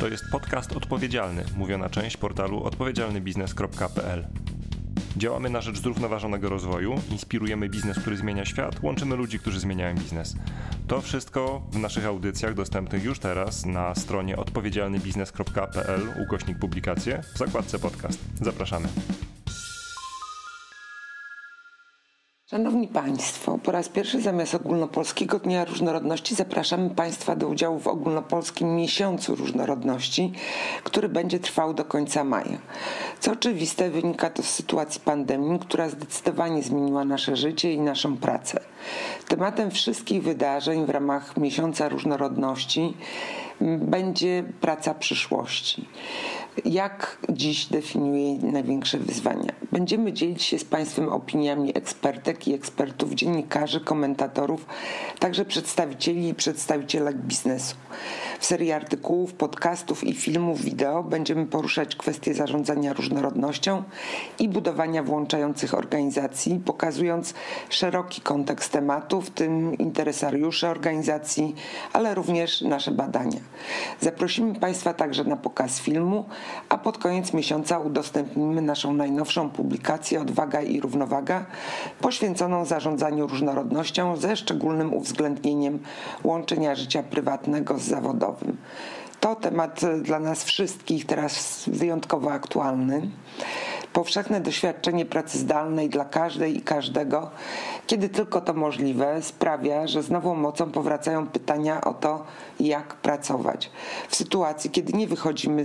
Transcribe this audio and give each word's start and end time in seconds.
To 0.00 0.08
jest 0.08 0.24
podcast 0.30 0.76
odpowiedzialny, 0.76 1.44
mówiona 1.56 1.90
część 1.90 2.16
portalu 2.16 2.64
odpowiedzialnybiznes.pl. 2.64 4.26
Działamy 5.16 5.50
na 5.50 5.60
rzecz 5.60 5.80
zrównoważonego 5.80 6.48
rozwoju, 6.48 7.00
inspirujemy 7.10 7.68
biznes, 7.68 7.98
który 7.98 8.16
zmienia 8.16 8.44
świat, 8.44 8.82
łączymy 8.82 9.16
ludzi, 9.16 9.38
którzy 9.38 9.60
zmieniają 9.60 9.94
biznes. 9.94 10.36
To 10.86 11.00
wszystko 11.00 11.62
w 11.72 11.78
naszych 11.78 12.06
audycjach 12.06 12.54
dostępnych 12.54 13.04
już 13.04 13.18
teraz 13.18 13.66
na 13.66 13.94
stronie 13.94 14.36
odpowiedzialnybiznes.pl 14.36 16.00
ukośnik 16.22 16.58
publikacje 16.58 17.22
w 17.34 17.38
zakładce 17.38 17.78
podcast. 17.78 18.18
Zapraszamy. 18.42 18.88
Szanowni 22.50 22.88
Państwo, 22.88 23.58
po 23.58 23.72
raz 23.72 23.88
pierwszy 23.88 24.20
zamiast 24.20 24.54
Ogólnopolskiego 24.54 25.38
Dnia 25.38 25.64
Różnorodności 25.64 26.34
zapraszamy 26.34 26.90
Państwa 26.90 27.36
do 27.36 27.48
udziału 27.48 27.78
w 27.78 27.86
Ogólnopolskim 27.86 28.76
Miesiącu 28.76 29.34
Różnorodności, 29.34 30.32
który 30.84 31.08
będzie 31.08 31.38
trwał 31.38 31.74
do 31.74 31.84
końca 31.84 32.24
maja. 32.24 32.58
Co 33.20 33.32
oczywiste 33.32 33.90
wynika 33.90 34.30
to 34.30 34.42
z 34.42 34.50
sytuacji 34.50 35.00
pandemii, 35.00 35.58
która 35.58 35.88
zdecydowanie 35.88 36.62
zmieniła 36.62 37.04
nasze 37.04 37.36
życie 37.36 37.72
i 37.72 37.80
naszą 37.80 38.16
pracę. 38.16 38.60
Tematem 39.28 39.70
wszystkich 39.70 40.22
wydarzeń 40.22 40.86
w 40.86 40.90
ramach 40.90 41.36
Miesiąca 41.36 41.88
Różnorodności 41.88 42.94
będzie 43.78 44.44
praca 44.60 44.94
przyszłości. 44.94 45.88
Jak 46.64 47.18
dziś 47.28 47.66
definiuje 47.66 48.38
największe 48.52 48.98
wyzwania? 48.98 49.52
Będziemy 49.72 50.12
dzielić 50.12 50.42
się 50.42 50.58
z 50.58 50.64
Państwem 50.64 51.08
opiniami 51.08 51.78
ekspertek 51.78 52.48
i 52.48 52.54
ekspertów, 52.54 53.14
dziennikarzy, 53.14 53.80
komentatorów, 53.80 54.66
także 55.18 55.44
przedstawicieli 55.44 56.28
i 56.28 56.34
przedstawicielek 56.34 57.16
biznesu. 57.16 57.76
W 58.38 58.46
serii 58.46 58.72
artykułów, 58.72 59.34
podcastów 59.34 60.04
i 60.04 60.14
filmów 60.14 60.62
wideo 60.62 61.02
będziemy 61.02 61.46
poruszać 61.46 61.96
kwestie 61.96 62.34
zarządzania 62.34 62.92
różnorodnością 62.92 63.82
i 64.38 64.48
budowania 64.48 65.02
włączających 65.02 65.74
organizacji, 65.74 66.60
pokazując 66.64 67.34
szeroki 67.68 68.20
kontekst 68.20 68.72
tematu, 68.72 69.20
w 69.20 69.30
tym 69.30 69.78
interesariusze 69.78 70.70
organizacji, 70.70 71.54
ale 71.92 72.14
również 72.14 72.60
nasze 72.60 72.90
badania. 72.90 73.40
Zaprosimy 74.00 74.54
Państwa 74.54 74.94
także 74.94 75.24
na 75.24 75.36
pokaz 75.36 75.80
filmu, 75.80 76.24
a 76.68 76.78
pod 76.78 76.98
koniec 76.98 77.32
miesiąca 77.32 77.78
udostępnimy 77.78 78.62
naszą 78.62 78.92
najnowszą 78.92 79.50
publikację 79.50 80.20
Odwaga 80.20 80.62
i 80.62 80.80
Równowaga, 80.80 81.46
poświęconą 82.00 82.64
zarządzaniu 82.64 83.26
różnorodnością 83.26 84.16
ze 84.16 84.36
szczególnym 84.36 84.94
uwzględnieniem 84.94 85.78
łączenia 86.24 86.74
życia 86.74 87.02
prywatnego 87.02 87.78
z 87.78 87.82
zawodowym. 87.82 88.27
To 89.20 89.34
temat 89.34 89.80
dla 90.02 90.18
nas 90.20 90.44
wszystkich 90.44 91.06
teraz 91.06 91.64
wyjątkowo 91.66 92.32
aktualny. 92.32 93.10
Powszechne 93.92 94.40
doświadczenie 94.40 95.06
pracy 95.06 95.38
zdalnej 95.38 95.88
dla 95.88 96.04
każdej 96.04 96.56
i 96.56 96.62
każdego, 96.62 97.30
kiedy 97.88 98.08
tylko 98.08 98.40
to 98.40 98.54
możliwe, 98.54 99.22
sprawia, 99.22 99.86
że 99.86 100.02
z 100.02 100.10
nową 100.10 100.34
mocą 100.34 100.70
powracają 100.70 101.26
pytania 101.26 101.80
o 101.80 101.94
to, 101.94 102.24
jak 102.60 102.94
pracować. 102.94 103.70
W 104.08 104.16
sytuacji, 104.16 104.70
kiedy 104.70 104.92
nie 104.92 105.06
wychodzimy 105.06 105.64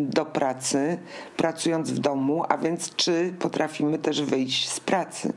do 0.00 0.24
pracy, 0.24 0.98
pracując 1.36 1.90
w 1.90 1.98
domu, 1.98 2.44
a 2.48 2.58
więc 2.58 2.96
czy 2.96 3.34
potrafimy 3.38 3.98
też 3.98 4.22
wyjść 4.22 4.68
z 4.68 4.80
pracy? 4.80 5.32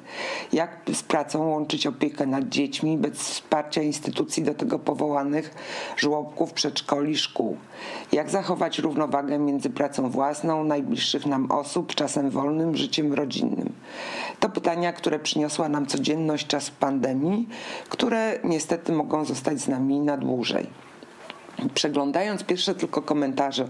Jak 0.53 0.81
z 0.94 1.03
pracą 1.03 1.50
łączyć 1.50 1.88
opiekę 1.88 2.26
nad 2.26 2.50
dziećmi 2.50 2.98
bez 2.98 3.14
wsparcia 3.14 3.81
instytucji 3.81 4.44
do 4.44 4.53
tego 4.53 4.80
powołanych, 4.80 5.53
żłobków, 5.98 6.53
przedszkoli, 6.53 7.18
szkół? 7.18 7.58
Jak 8.12 8.30
zachować 8.30 8.80
równowagę 8.80 9.40
między 9.40 9.70
pracą 9.70 10.09
własną, 10.09 10.64
najbliższych 10.64 11.26
nam 11.26 11.52
osób, 11.52 11.96
czasem 11.96 12.30
wolnym, 12.30 12.75
życiem 12.75 13.14
rodzinnym? 13.14 13.75
To 14.40 14.50
pytania, 14.50 14.94
które 14.94 15.19
przyniosła 15.19 15.69
nam 15.69 15.85
codzienność 15.85 16.47
czasu 16.47 16.72
pandemii, 16.79 17.47
które 17.90 18.40
niestety 18.44 18.91
mogą 18.91 19.25
zostać 19.25 19.59
z 19.59 19.68
nami 19.68 20.00
na 20.00 20.18
dłużej 20.18 20.68
przeglądając 21.73 22.44
pierwsze 22.44 22.75
tylko 22.75 23.01
komentarze 23.01 23.68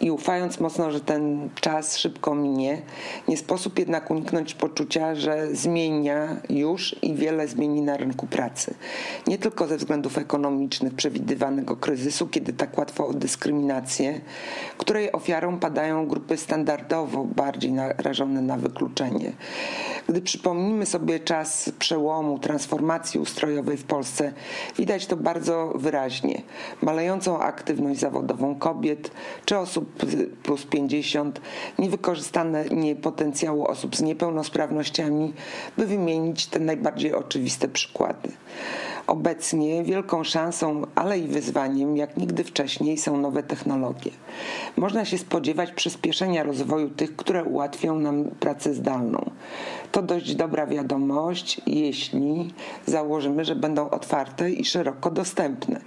i 0.00 0.10
ufając 0.10 0.60
mocno, 0.60 0.90
że 0.90 1.00
ten 1.00 1.50
czas 1.60 1.98
szybko 1.98 2.34
minie, 2.34 2.82
nie 3.28 3.36
sposób 3.36 3.78
jednak 3.78 4.10
uniknąć 4.10 4.54
poczucia, 4.54 5.14
że 5.14 5.54
zmienia 5.54 6.36
już 6.50 6.96
i 7.02 7.14
wiele 7.14 7.48
zmieni 7.48 7.82
na 7.82 7.96
rynku 7.96 8.26
pracy. 8.26 8.74
Nie 9.26 9.38
tylko 9.38 9.66
ze 9.66 9.76
względów 9.76 10.18
ekonomicznych 10.18 10.94
przewidywanego 10.94 11.76
kryzysu, 11.76 12.26
kiedy 12.26 12.52
tak 12.52 12.78
łatwo 12.78 13.06
o 13.06 13.14
dyskryminację, 13.14 14.20
której 14.78 15.12
ofiarą 15.12 15.58
padają 15.58 16.06
grupy 16.06 16.36
standardowo 16.36 17.24
bardziej 17.24 17.72
narażone 17.72 18.42
na 18.42 18.56
wykluczenie. 18.56 19.32
Gdy 20.08 20.22
przypomnimy 20.22 20.86
sobie 20.86 21.20
czas 21.20 21.72
przełomu, 21.78 22.38
transformacji 22.38 23.20
ustrojowej 23.20 23.76
w 23.76 23.84
Polsce, 23.84 24.32
widać 24.78 25.06
to 25.06 25.16
bardzo 25.16 25.72
wyraźnie. 25.74 26.42
Malejącą 26.82 27.38
aktywność 27.38 28.00
zawodową 28.00 28.54
kobiet 28.54 29.10
czy 29.44 29.58
osób 29.58 30.04
plus 30.42 30.66
50, 30.66 31.40
niewykorzystane 31.78 32.64
potencjału 33.02 33.66
osób 33.66 33.96
z 33.96 34.02
niepełnosprawnościami, 34.02 35.32
by 35.76 35.86
wymienić 35.86 36.46
te 36.46 36.60
najbardziej 36.60 37.14
oczywiste 37.14 37.68
przykłady. 37.68 38.28
Obecnie 39.06 39.84
wielką 39.84 40.24
szansą, 40.24 40.82
ale 40.94 41.18
i 41.18 41.28
wyzwaniem, 41.28 41.96
jak 41.96 42.16
nigdy 42.16 42.44
wcześniej, 42.44 42.98
są 42.98 43.16
nowe 43.16 43.42
technologie. 43.42 44.10
Można 44.76 45.04
się 45.04 45.18
spodziewać 45.18 45.72
przyspieszenia 45.72 46.42
rozwoju 46.42 46.90
tych, 46.90 47.16
które 47.16 47.44
ułatwią 47.44 47.98
nam 47.98 48.24
pracę 48.40 48.74
zdalną. 48.74 49.30
To 49.92 50.02
dość 50.02 50.34
dobra 50.34 50.66
wiadomość, 50.66 51.60
jeśli 51.66 52.54
założymy, 52.86 53.44
że 53.44 53.56
będą 53.56 53.90
otwarte 53.90 54.50
i 54.50 54.64
szeroko 54.64 55.10
dostępne. 55.10 55.80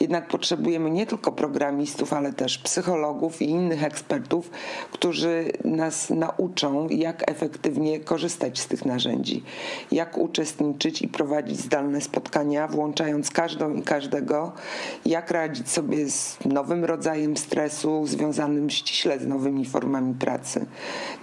Jednak 0.00 0.28
potrzebujemy 0.28 0.90
nie 0.90 1.06
tylko 1.06 1.32
programistów, 1.32 2.12
ale 2.12 2.32
też 2.32 2.58
psychologów 2.58 3.42
i 3.42 3.44
innych 3.44 3.84
ekspertów, 3.84 4.50
którzy 4.92 5.52
nas 5.64 6.10
nauczą, 6.10 6.88
jak 6.88 7.30
efektywnie 7.30 8.00
korzystać 8.00 8.58
z 8.60 8.66
tych 8.66 8.84
narzędzi, 8.84 9.42
jak 9.92 10.18
uczestniczyć 10.18 11.02
i 11.02 11.08
prowadzić 11.08 11.60
zdalne 11.60 12.00
spotkania, 12.00 12.49
włączając 12.68 13.30
każdą 13.30 13.74
i 13.74 13.82
każdego, 13.82 14.52
jak 15.06 15.30
radzić 15.30 15.68
sobie 15.70 16.10
z 16.10 16.38
nowym 16.44 16.84
rodzajem 16.84 17.36
stresu 17.36 18.06
związanym 18.06 18.70
ściśle 18.70 19.18
z 19.18 19.26
nowymi 19.26 19.66
formami 19.66 20.14
pracy. 20.14 20.66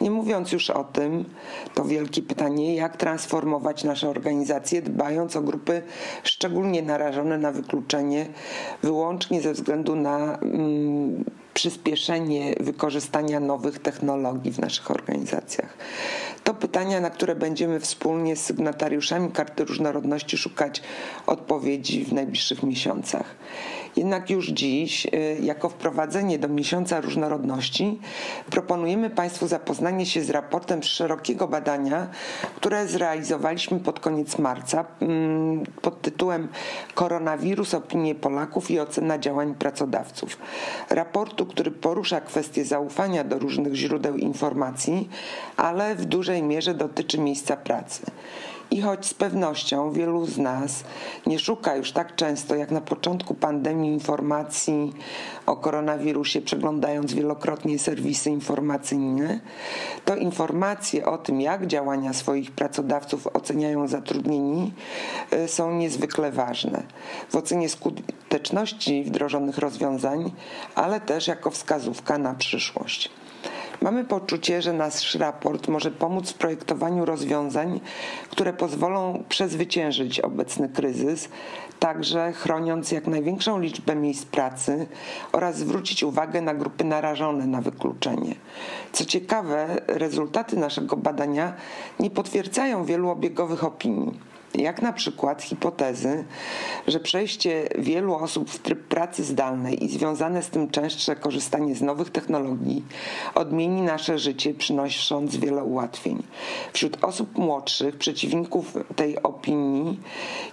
Nie 0.01 0.11
mówiąc 0.11 0.51
już 0.51 0.69
o 0.69 0.83
tym, 0.83 1.25
to 1.73 1.85
wielki 1.85 2.07
wielkie 2.07 2.21
pytanie, 2.21 2.75
jak 2.75 2.97
transformować 2.97 3.83
nasze 3.83 4.09
organizacje, 4.09 4.81
dbając 4.81 5.35
o 5.35 5.41
grupy 5.41 5.81
szczególnie 6.23 6.81
narażone 6.81 7.37
na 7.37 7.51
wykluczenie, 7.51 8.25
wyłącznie 8.83 9.41
ze 9.41 9.53
względu 9.53 9.95
na 9.95 10.37
mm, 10.37 11.23
przyspieszenie 11.53 12.55
wykorzystania 12.59 13.39
nowych 13.39 13.79
technologii 13.79 14.51
w 14.51 14.59
naszych 14.59 14.91
organizacjach. 14.91 15.76
Pytania, 16.59 17.01
na 17.01 17.09
które 17.09 17.35
będziemy 17.35 17.79
wspólnie 17.79 18.35
z 18.35 18.43
sygnatariuszami 18.43 19.31
Karty 19.31 19.65
Różnorodności 19.65 20.37
szukać 20.37 20.81
odpowiedzi 21.27 22.05
w 22.05 22.13
najbliższych 22.13 22.63
miesiącach. 22.63 23.35
Jednak 23.97 24.29
już 24.29 24.47
dziś, 24.47 25.05
y, 25.05 25.37
jako 25.41 25.69
wprowadzenie 25.69 26.39
do 26.39 26.47
miesiąca 26.47 27.01
różnorodności, 27.01 27.99
proponujemy 28.49 29.09
Państwu 29.09 29.47
zapoznanie 29.47 30.05
się 30.05 30.21
z 30.21 30.29
raportem 30.29 30.83
szerokiego 30.83 31.47
badania, 31.47 32.07
które 32.55 32.87
zrealizowaliśmy 32.87 33.79
pod 33.79 33.99
koniec 33.99 34.37
marca 34.37 34.85
mm, 35.01 35.63
pod 35.81 36.01
tytułem 36.01 36.47
Koronawirus, 36.93 37.73
opinie 37.73 38.15
Polaków 38.15 38.71
i 38.71 38.79
ocena 38.79 39.19
działań 39.19 39.55
pracodawców. 39.55 40.37
Raportu, 40.89 41.45
który 41.45 41.71
porusza 41.71 42.21
kwestie 42.21 42.65
zaufania 42.65 43.23
do 43.23 43.39
różnych 43.39 43.75
źródeł 43.75 44.17
informacji, 44.17 45.09
ale 45.57 45.95
w 45.95 46.05
dużej 46.05 46.43
mierze 46.43 46.73
dotyczy 46.73 47.19
miejsca 47.19 47.57
pracy. 47.57 48.01
I 48.71 48.81
choć 48.81 49.05
z 49.05 49.13
pewnością 49.13 49.91
wielu 49.91 50.25
z 50.25 50.37
nas 50.37 50.83
nie 51.27 51.39
szuka 51.39 51.75
już 51.75 51.91
tak 51.91 52.15
często 52.15 52.55
jak 52.55 52.71
na 52.71 52.81
początku 52.81 53.33
pandemii 53.33 53.93
informacji 53.93 54.93
o 55.45 55.55
koronawirusie, 55.55 56.41
przeglądając 56.41 57.13
wielokrotnie 57.13 57.79
serwisy 57.79 58.29
informacyjne, 58.29 59.39
to 60.05 60.15
informacje 60.15 61.05
o 61.05 61.17
tym, 61.17 61.41
jak 61.41 61.67
działania 61.67 62.13
swoich 62.13 62.51
pracodawców 62.51 63.27
oceniają 63.27 63.87
zatrudnieni, 63.87 64.73
y, 65.33 65.47
są 65.47 65.71
niezwykle 65.71 66.31
ważne. 66.31 66.83
W 67.29 67.35
ocenie 67.35 67.69
skuteczności 67.69 69.03
wdrożonych 69.03 69.57
rozwiązań, 69.57 70.31
ale 70.75 71.01
też 71.01 71.27
jako 71.27 71.51
wskazówka 71.51 72.17
na 72.17 72.33
przyszłość. 72.33 73.09
Mamy 73.81 74.05
poczucie, 74.05 74.61
że 74.61 74.73
nasz 74.73 75.15
raport 75.15 75.67
może 75.67 75.91
pomóc 75.91 76.31
w 76.31 76.37
projektowaniu 76.37 77.05
rozwiązań, 77.05 77.79
które 78.29 78.53
pozwolą 78.53 79.23
przezwyciężyć 79.29 80.19
obecny 80.19 80.69
kryzys, 80.69 81.29
także 81.79 82.31
chroniąc 82.33 82.91
jak 82.91 83.07
największą 83.07 83.59
liczbę 83.59 83.95
miejsc 83.95 84.25
pracy 84.25 84.87
oraz 85.31 85.57
zwrócić 85.57 86.03
uwagę 86.03 86.41
na 86.41 86.53
grupy 86.53 86.83
narażone 86.83 87.47
na 87.47 87.61
wykluczenie. 87.61 88.35
Co 88.91 89.05
ciekawe, 89.05 89.81
rezultaty 89.87 90.57
naszego 90.57 90.97
badania 90.97 91.53
nie 91.99 92.09
potwierdzają 92.09 92.85
wielu 92.85 93.09
obiegowych 93.09 93.63
opinii 93.63 94.19
jak 94.55 94.81
na 94.81 94.93
przykład 94.93 95.41
hipotezy, 95.41 96.25
że 96.87 96.99
przejście 96.99 97.69
wielu 97.77 98.15
osób 98.15 98.49
w 98.49 98.59
tryb 98.59 98.83
pracy 98.83 99.23
zdalnej 99.23 99.83
i 99.83 99.89
związane 99.89 100.43
z 100.43 100.49
tym 100.49 100.69
częstsze 100.69 101.15
korzystanie 101.15 101.75
z 101.75 101.81
nowych 101.81 102.09
technologii 102.09 102.85
odmieni 103.35 103.81
nasze 103.81 104.19
życie, 104.19 104.53
przynosząc 104.53 105.37
wiele 105.37 105.63
ułatwień. 105.63 106.23
Wśród 106.73 107.03
osób 107.03 107.37
młodszych, 107.37 107.97
przeciwników 107.97 108.77
tej 108.95 109.23
opinii 109.23 109.99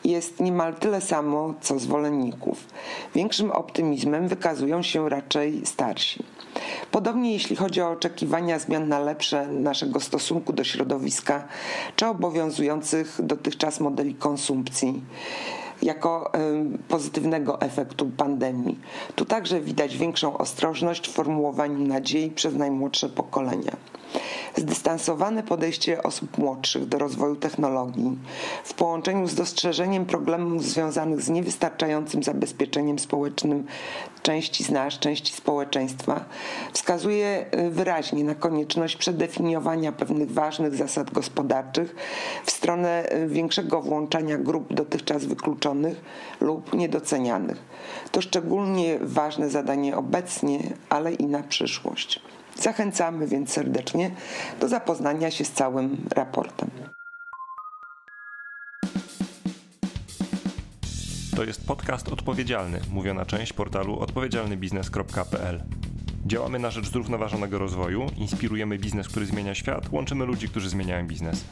jest 0.04 0.40
niemal 0.40 0.74
tyle 0.74 1.00
samo, 1.00 1.54
co 1.60 1.78
zwolenników. 1.78 2.66
Większym 3.14 3.50
optymizmem 3.50 4.28
wykazują 4.28 4.82
się 4.82 5.08
raczej 5.08 5.66
starsi. 5.66 6.24
Podobnie 6.90 7.32
jeśli 7.32 7.56
chodzi 7.56 7.80
o 7.80 7.90
oczekiwania 7.90 8.58
zmian 8.58 8.88
na 8.88 8.98
lepsze 8.98 9.46
naszego 9.46 10.00
stosunku 10.00 10.52
do 10.52 10.64
środowiska 10.64 11.48
czy 11.96 12.06
obowiązujących 12.06 13.18
dotychczas 13.22 13.80
modeli 13.80 14.14
konsumpcji 14.14 15.02
jako 15.82 16.32
pozytywnego 16.88 17.60
efektu 17.60 18.10
pandemii. 18.16 18.78
Tu 19.14 19.24
także 19.24 19.60
widać 19.60 19.96
większą 19.96 20.38
ostrożność 20.38 21.08
w 21.08 21.12
formułowaniu 21.12 21.86
nadziei 21.86 22.30
przez 22.30 22.54
najmłodsze 22.54 23.08
pokolenia. 23.08 23.76
Zdystansowane 24.56 25.42
podejście 25.42 26.02
osób 26.02 26.38
młodszych 26.38 26.86
do 26.86 26.98
rozwoju 26.98 27.36
technologii 27.36 28.18
w 28.64 28.74
połączeniu 28.74 29.28
z 29.28 29.34
dostrzeżeniem 29.34 30.06
problemów 30.06 30.64
związanych 30.64 31.22
z 31.22 31.30
niewystarczającym 31.30 32.22
zabezpieczeniem 32.22 32.98
społecznym 32.98 33.66
części 34.22 34.64
z 34.64 34.70
nas, 34.70 34.98
części 34.98 35.32
społeczeństwa, 35.32 36.24
wskazuje 36.72 37.46
y, 37.54 37.70
wyraźnie 37.70 38.24
na 38.24 38.34
konieczność 38.34 38.96
przedefiniowania 38.96 39.92
pewnych 39.92 40.32
ważnych 40.32 40.74
zasad 40.74 41.10
gospodarczych 41.10 41.96
w 42.44 42.50
stronę 42.50 43.12
y, 43.12 43.28
większego 43.28 43.82
włączania 43.82 44.38
grup 44.38 44.74
dotychczas 44.74 45.24
wykluczonych 45.24 46.00
lub 46.40 46.74
niedocenianych. 46.74 47.62
To 48.12 48.20
szczególnie 48.20 48.98
ważne 49.00 49.50
zadanie 49.50 49.96
obecnie, 49.96 50.58
ale 50.88 51.12
i 51.12 51.26
na 51.26 51.42
przyszłość. 51.42 52.20
Zachęcamy 52.60 53.26
więc 53.26 53.52
serdecznie 53.52 54.10
do 54.60 54.68
zapoznania 54.68 55.30
się 55.30 55.44
z 55.44 55.52
całym 55.52 56.08
raportem. 56.16 56.70
To 61.36 61.44
jest 61.44 61.66
podcast 61.66 62.08
odpowiedzialny, 62.08 62.80
mówiona 62.90 63.26
część 63.26 63.52
portalu 63.52 63.98
odpowiedzialnybiznes.pl. 63.98 65.62
Działamy 66.26 66.58
na 66.58 66.70
rzecz 66.70 66.90
zrównoważonego 66.90 67.58
rozwoju, 67.58 68.06
inspirujemy 68.16 68.78
biznes, 68.78 69.08
który 69.08 69.26
zmienia 69.26 69.54
świat, 69.54 69.92
łączymy 69.92 70.24
ludzi, 70.24 70.48
którzy 70.48 70.68
zmieniają 70.68 71.06
biznes. 71.06 71.44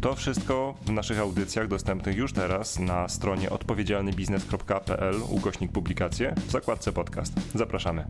To 0.00 0.14
wszystko 0.14 0.74
w 0.82 0.90
naszych 0.90 1.18
audycjach 1.18 1.68
dostępnych 1.68 2.16
już 2.16 2.32
teraz 2.32 2.78
na 2.78 3.08
stronie 3.08 3.50
odpowiedzialnybiznes.pl 3.50 5.14
ukośnik 5.30 5.72
publikacje 5.72 6.34
w 6.46 6.50
zakładce 6.50 6.92
podcast. 6.92 7.32
Zapraszamy. 7.54 8.04